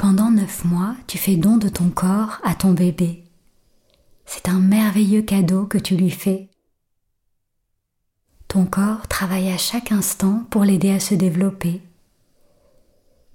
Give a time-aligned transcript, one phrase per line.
[0.00, 3.22] Pendant neuf mois, tu fais don de ton corps à ton bébé.
[4.24, 6.48] C'est un merveilleux cadeau que tu lui fais.
[8.48, 11.82] Ton corps travaille à chaque instant pour l'aider à se développer.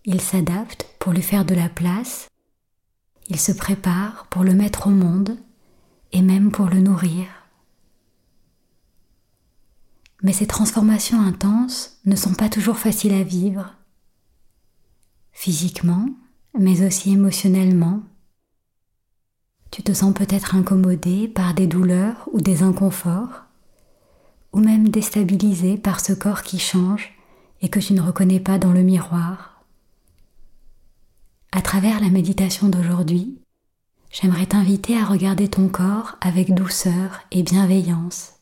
[0.06, 2.30] Il s'adapte pour lui faire de la place.
[3.28, 5.38] Il se prépare pour le mettre au monde
[6.14, 7.28] et même pour le nourrir.
[10.24, 13.76] Mais ces transformations intenses ne sont pas toujours faciles à vivre.
[15.32, 16.08] Physiquement,
[16.58, 18.02] mais aussi émotionnellement.
[19.72, 23.44] Tu te sens peut-être incommodé par des douleurs ou des inconforts,
[24.54, 27.14] ou même déstabilisé par ce corps qui change
[27.62, 29.64] et que tu ne reconnais pas dans le miroir.
[31.52, 33.38] À travers la méditation d'aujourd'hui,
[34.12, 38.34] j'aimerais t'inviter à regarder ton corps avec douceur et bienveillance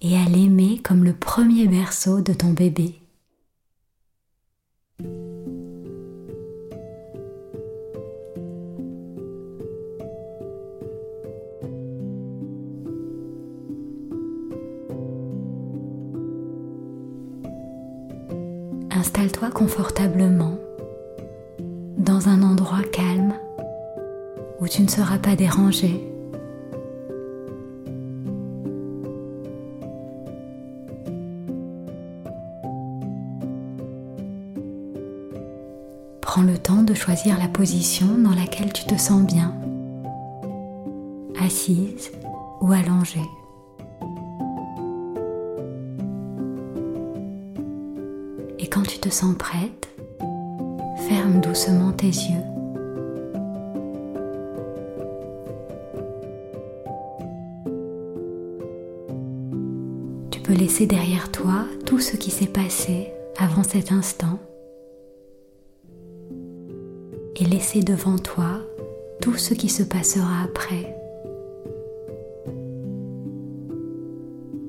[0.00, 3.00] et à l'aimer comme le premier berceau de ton bébé.
[19.16, 20.58] Installe-toi confortablement
[21.96, 23.34] dans un endroit calme
[24.58, 26.04] où tu ne seras pas dérangé
[36.20, 39.54] Prends le temps de choisir la position dans laquelle tu te sens bien,
[41.40, 42.10] assise
[42.60, 43.22] ou allongée.
[49.10, 49.88] Te prête,
[51.08, 52.44] ferme doucement tes yeux.
[60.30, 64.38] Tu peux laisser derrière toi tout ce qui s'est passé avant cet instant
[67.36, 68.62] et laisser devant toi
[69.20, 70.96] tout ce qui se passera après.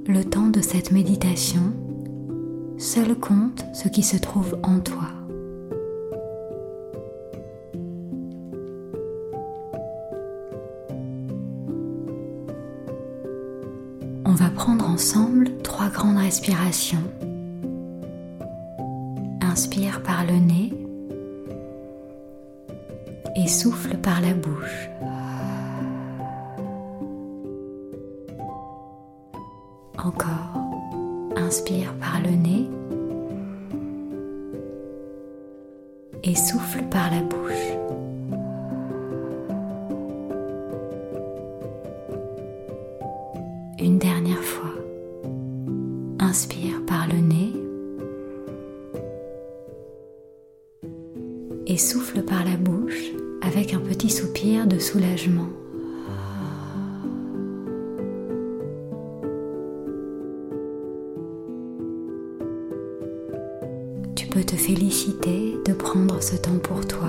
[0.07, 1.73] Le temps de cette méditation,
[2.85, 5.09] seul compte ce qui se trouve en toi.
[14.23, 17.03] On va prendre ensemble trois grandes respirations.
[19.41, 20.71] Inspire par le nez
[23.35, 24.89] et souffle par la bouche.
[64.35, 67.07] Peux te féliciter de prendre ce temps pour toi.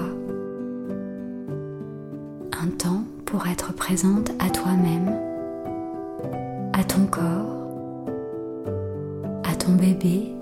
[2.63, 5.13] Un temps pour être présente à toi-même,
[6.73, 7.67] à ton corps,
[9.43, 10.37] à ton bébé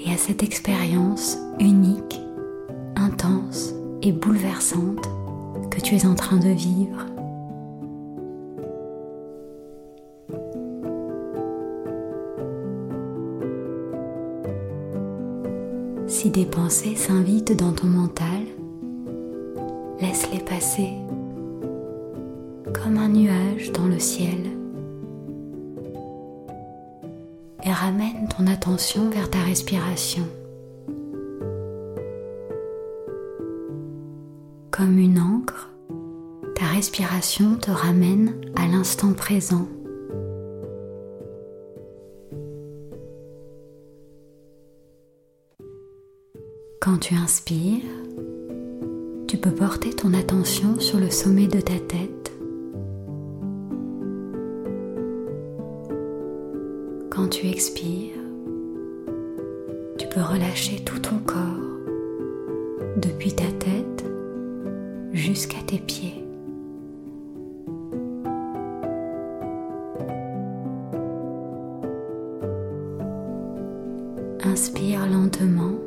[0.00, 2.20] et à cette expérience unique,
[2.96, 3.72] intense
[4.02, 5.08] et bouleversante
[5.70, 7.06] que tu es en train de vivre.
[16.34, 18.42] Des pensées s'invitent dans ton mental,
[20.00, 20.90] laisse-les passer
[22.72, 24.40] comme un nuage dans le ciel
[27.62, 30.24] et ramène ton attention vers ta respiration.
[34.72, 35.70] Comme une encre,
[36.56, 39.68] ta respiration te ramène à l'instant présent.
[46.84, 47.80] Quand tu inspires,
[49.26, 52.30] tu peux porter ton attention sur le sommet de ta tête.
[57.08, 58.20] Quand tu expires,
[59.96, 61.38] tu peux relâcher tout ton corps,
[62.98, 64.04] depuis ta tête
[65.14, 66.22] jusqu'à tes pieds.
[74.44, 75.83] Inspire lentement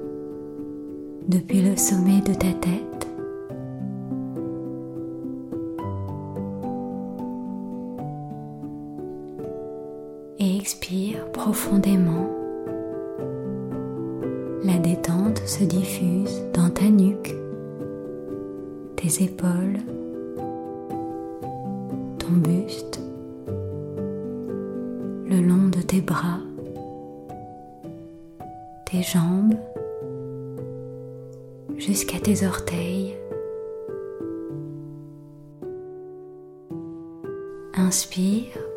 [1.28, 3.07] depuis le sommet de ta tête.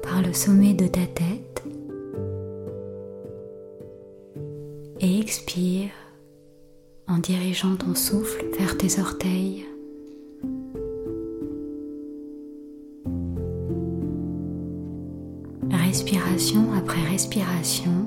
[0.02, 1.62] Par le sommet de ta tête
[5.00, 5.90] et expire
[7.08, 9.66] en dirigeant ton souffle vers tes orteils.
[15.70, 18.06] Respiration après respiration,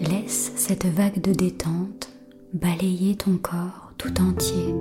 [0.00, 2.10] laisse cette vague de détente
[2.52, 4.74] balayer ton corps tout entier.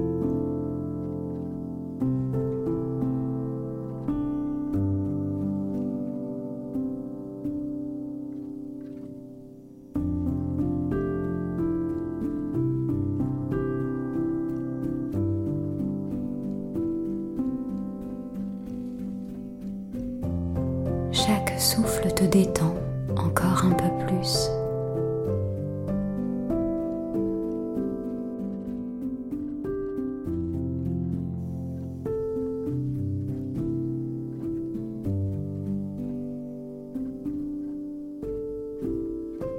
[21.62, 22.74] Souffle te détend
[23.16, 24.50] encore un peu plus.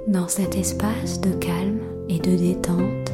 [0.07, 1.79] Dans cet espace de calme
[2.09, 3.13] et de détente,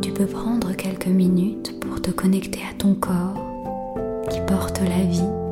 [0.00, 3.36] tu peux prendre quelques minutes pour te connecter à ton corps
[4.30, 5.43] qui porte la vie.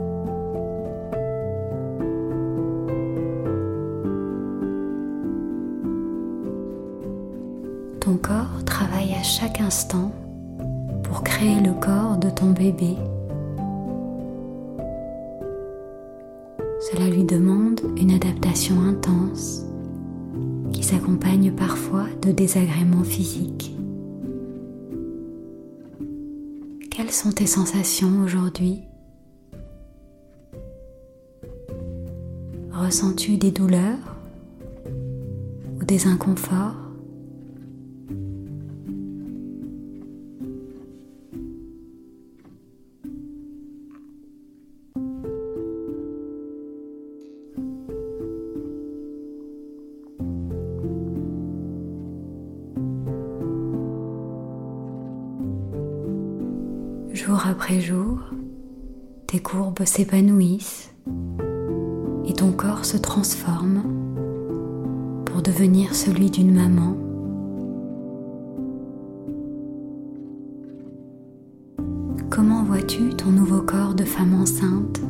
[11.03, 12.95] Pour créer le corps de ton bébé.
[16.91, 19.65] Cela lui demande une adaptation intense
[20.73, 23.75] qui s'accompagne parfois de désagréments physiques.
[26.91, 28.83] Quelles sont tes sensations aujourd'hui?
[32.73, 34.17] Ressens-tu des douleurs
[35.81, 36.82] ou des inconforts?
[59.93, 60.91] S'épanouissent
[62.25, 63.83] et ton corps se transforme
[65.27, 66.97] pour devenir celui d'une maman.
[72.31, 75.03] Comment vois-tu ton nouveau corps de femme enceinte?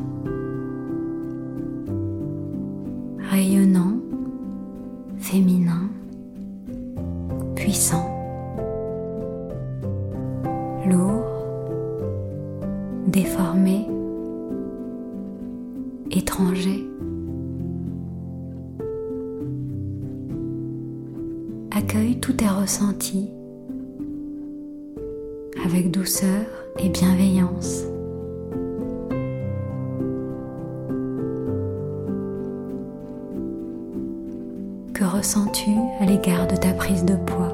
[35.03, 37.51] Que ressens-tu à l'égard de ta prise de poids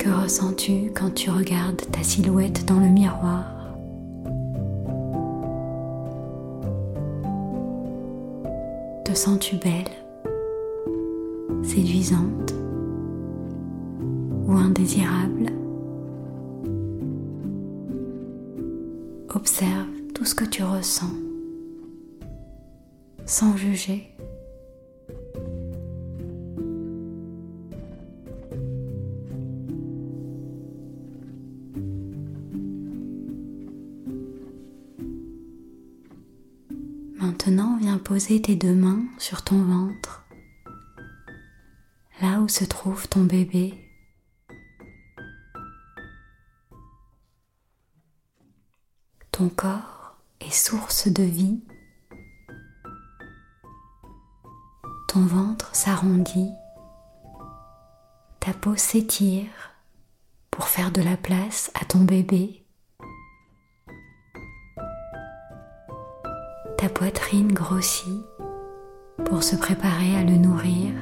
[0.00, 3.44] Que ressens-tu quand tu regardes ta silhouette dans le miroir
[9.04, 9.84] Te sens-tu belle,
[11.62, 12.52] séduisante
[14.48, 15.52] ou indésirable?
[19.32, 19.95] Observe
[20.26, 21.14] ce que tu ressens
[23.26, 24.12] sans juger.
[37.20, 40.24] Maintenant, viens poser tes deux mains sur ton ventre,
[42.20, 43.74] là où se trouve ton bébé.
[49.30, 49.95] Ton corps
[50.46, 51.60] est source de vie.
[55.08, 56.52] Ton ventre s'arrondit.
[58.38, 59.74] Ta peau s'étire
[60.50, 62.64] pour faire de la place à ton bébé.
[66.78, 68.22] Ta poitrine grossit
[69.24, 70.92] pour se préparer à le nourrir.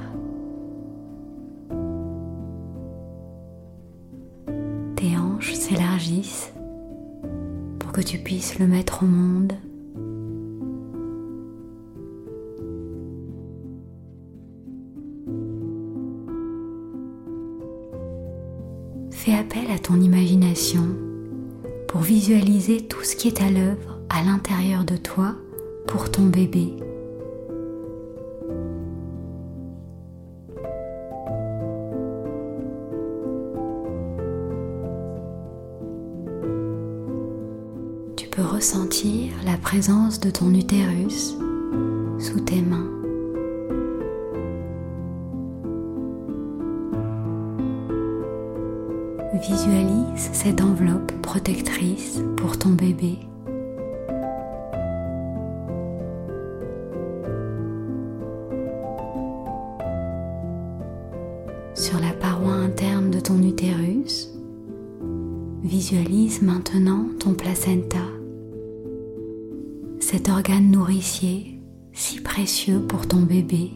[4.96, 6.53] Tes hanches s'élargissent
[7.94, 9.52] que tu puisses le mettre au monde.
[19.12, 20.82] Fais appel à ton imagination
[21.86, 25.36] pour visualiser tout ce qui est à l'œuvre à l'intérieur de toi
[25.86, 26.83] pour ton bébé.
[38.64, 41.36] Ressentir la présence de ton utérus
[42.18, 42.88] sous tes mains.
[49.34, 53.18] Visualise cette enveloppe protectrice pour ton bébé.
[61.74, 64.30] Sur la paroi interne de ton utérus,
[65.62, 67.98] visualise maintenant ton placenta,
[70.14, 71.60] cet organe nourricier
[71.92, 73.72] si précieux pour ton bébé.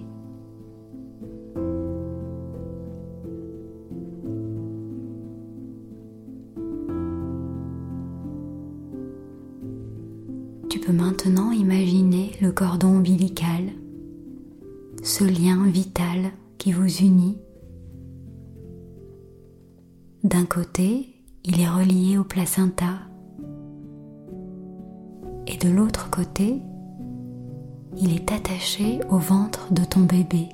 [29.11, 30.49] Au ventre de ton bébé.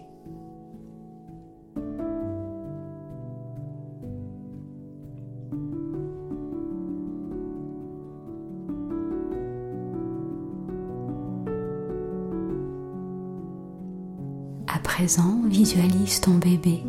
[14.69, 16.83] À présent, visualise ton bébé.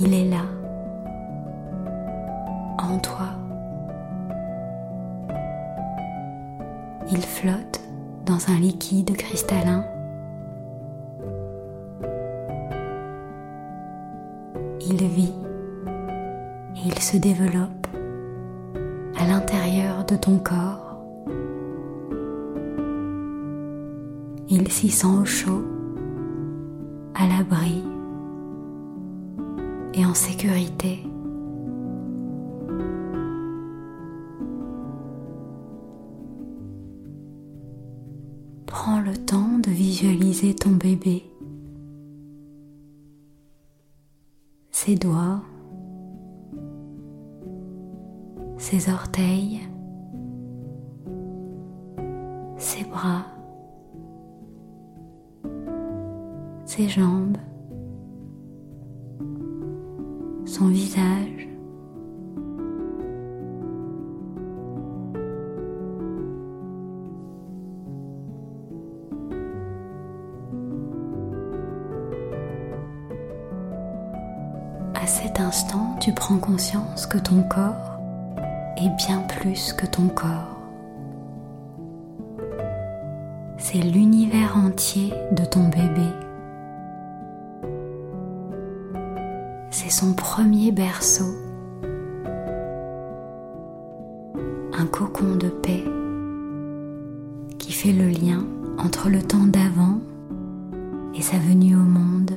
[0.00, 0.44] Il est là,
[2.78, 3.30] en toi.
[7.10, 7.83] Il flotte
[8.26, 9.84] dans un liquide cristallin.
[14.80, 15.32] Il vit
[16.76, 17.86] et il se développe
[19.18, 20.98] à l'intérieur de ton corps.
[24.48, 25.64] Il s'y sent au chaud,
[27.14, 27.82] à l'abri
[29.94, 31.02] et en sécurité.
[40.64, 41.23] Ton bébé,
[75.04, 78.00] À cet instant, tu prends conscience que ton corps
[78.78, 80.56] est bien plus que ton corps.
[83.58, 86.08] C'est l'univers entier de ton bébé.
[89.68, 91.36] C'est son premier berceau,
[94.72, 95.84] un cocon de paix
[97.74, 98.42] fais le lien
[98.78, 99.98] entre le temps d'avant
[101.14, 102.30] et sa venue au monde.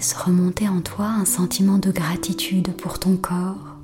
[0.00, 3.76] Laisse remonter en toi un sentiment de gratitude pour ton corps.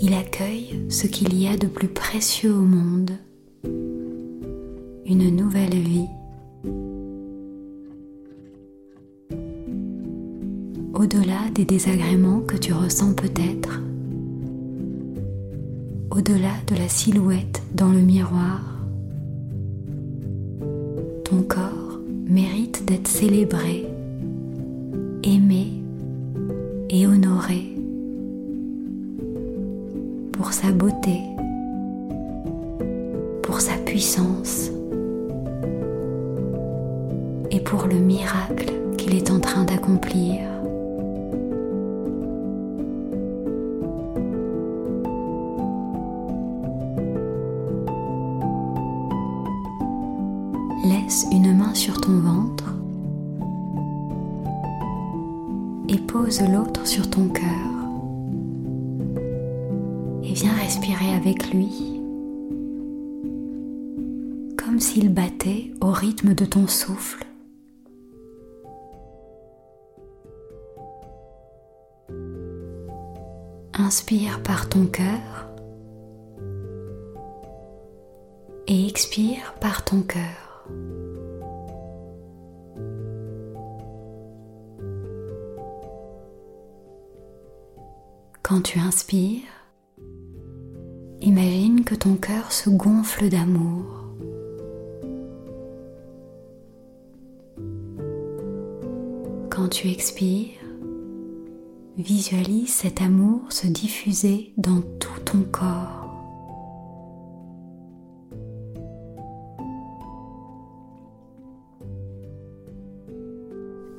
[0.00, 3.10] Il accueille ce qu'il y a de plus précieux au monde,
[3.64, 6.06] une nouvelle vie.
[10.94, 13.80] Au-delà des désagréments que tu ressens peut-être,
[16.12, 18.60] au-delà de la silhouette dans le miroir,
[21.24, 21.69] ton corps
[23.06, 23.86] célébré,
[25.22, 25.68] aimé
[26.88, 27.74] et honoré
[30.32, 31.20] pour sa beauté,
[33.42, 34.70] pour sa puissance
[37.50, 40.40] et pour le miracle qu'il est en train d'accomplir.
[50.84, 52.79] Laisse une main sur ton ventre
[55.90, 57.80] et pose l'autre sur ton cœur
[60.22, 62.00] et viens respirer avec lui,
[64.56, 67.26] comme s'il battait au rythme de ton souffle.
[73.74, 75.48] Inspire par ton cœur
[78.68, 80.49] et expire par ton cœur.
[88.50, 89.42] Quand tu inspires,
[91.20, 93.84] Imagine que ton cœur se gonfle d'amour.
[99.50, 100.58] Quand tu expires,
[101.96, 106.08] visualise cet amour se diffuser dans tout ton corps.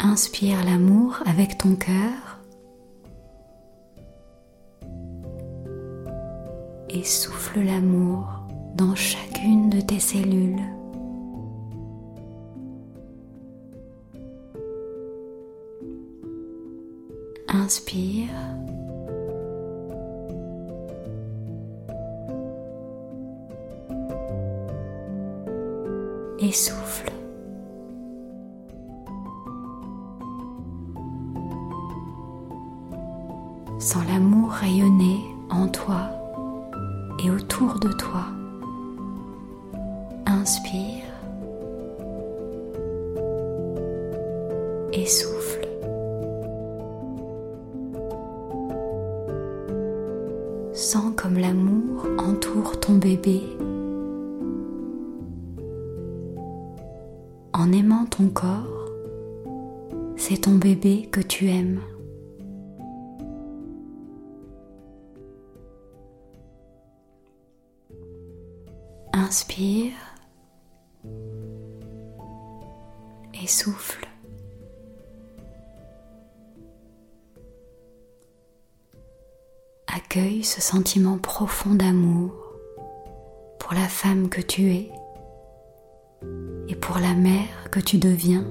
[0.01, 2.30] Inspire l'amour avec ton cœur
[6.93, 8.27] et souffle l'amour
[8.75, 10.61] dans chacune de tes cellules.
[17.47, 18.29] Inspire.
[26.39, 27.11] Et souffle.
[33.79, 36.20] Sans l'amour rayonner en toi
[37.23, 38.25] et autour de toi.
[40.25, 41.05] Inspire
[44.93, 45.67] et souffle.
[50.73, 53.41] Sens comme l'amour entoure ton bébé.
[57.53, 58.89] En aimant ton corps,
[60.15, 61.81] c'est ton bébé que tu aimes.
[69.21, 69.93] Inspire
[73.35, 74.07] et souffle.
[79.85, 82.33] Accueille ce sentiment profond d'amour
[83.59, 84.91] pour la femme que tu es
[86.67, 88.43] et pour la mère que tu deviens.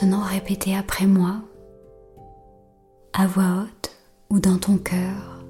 [0.00, 1.40] Maintenant répéter après moi,
[3.12, 3.90] à voix haute
[4.30, 5.42] ou dans ton cœur.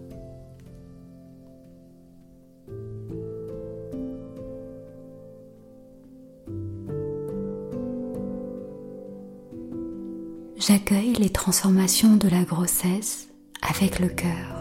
[10.56, 13.28] J'accueille les transformations de la grossesse
[13.61, 14.58] avec le cœur.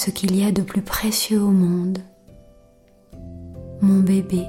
[0.00, 1.98] Ce qu'il y a de plus précieux au monde,
[3.82, 4.46] mon bébé.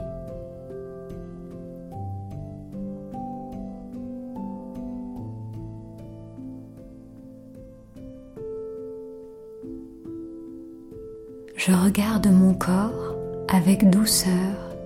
[11.57, 13.17] Je regarde mon corps
[13.49, 14.31] avec douceur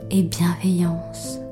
[0.09, 1.44] et bienveillance.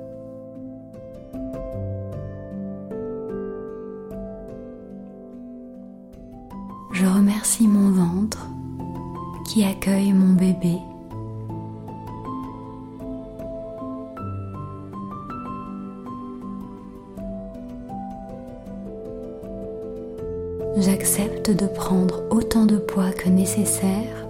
[9.86, 10.80] J'accueille mon bébé.
[20.78, 24.26] J'accepte de prendre autant de poids que nécessaire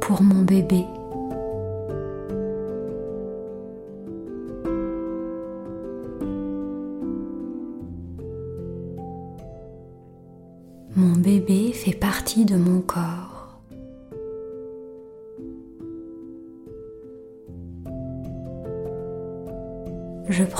[0.00, 0.84] pour mon bébé.
[10.94, 13.29] Mon bébé fait partie de mon corps.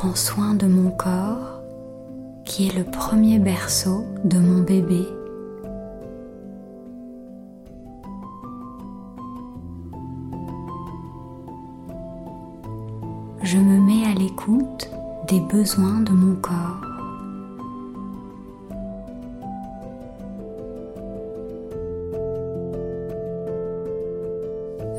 [0.01, 1.61] Prends soin de mon corps
[2.47, 5.07] qui est le premier berceau de mon bébé.
[13.43, 14.91] Je me mets à l'écoute
[15.29, 16.81] des besoins de mon corps.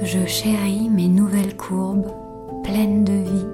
[0.04, 2.12] Je chéris mes nouvelles courbes
[2.64, 3.51] pleines de vie.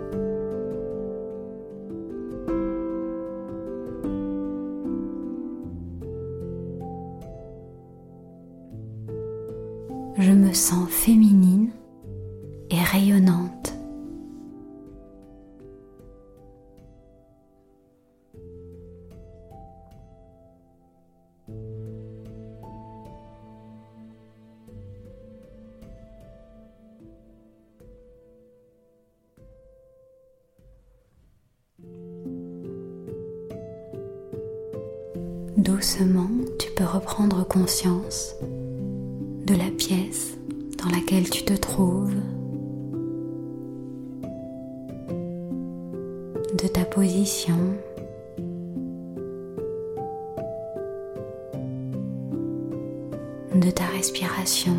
[35.57, 40.37] Doucement, tu peux reprendre conscience de la pièce
[40.77, 42.13] dans laquelle tu te trouves,
[46.53, 47.57] de ta position,
[53.55, 54.75] de ta respiration.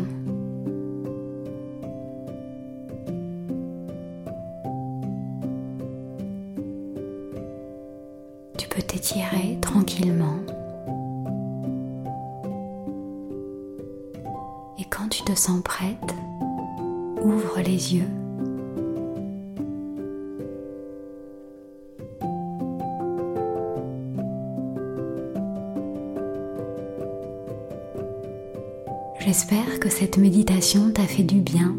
[29.31, 31.77] J'espère que cette méditation t'a fait du bien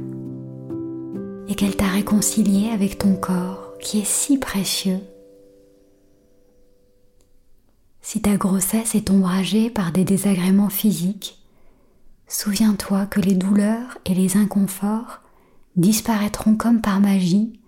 [1.48, 5.00] et qu'elle t'a réconcilié avec ton corps qui est si précieux.
[8.02, 11.42] Si ta grossesse est ombragée par des désagréments physiques,
[12.28, 15.18] souviens-toi que les douleurs et les inconforts
[15.74, 17.58] disparaîtront comme par magie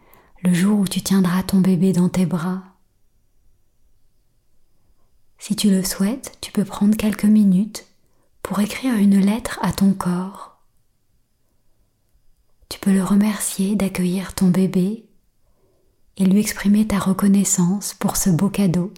[0.45, 2.63] le jour où tu tiendras ton bébé dans tes bras.
[5.41, 7.89] Si tu le souhaites, tu peux prendre quelques minutes
[8.53, 10.59] pour écrire une lettre à ton corps.
[12.69, 15.07] Tu peux le remercier d'accueillir ton bébé
[16.19, 18.93] et lui exprimer ta reconnaissance pour ce beau cadeau.